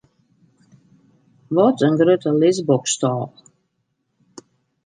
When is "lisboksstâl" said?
2.41-3.23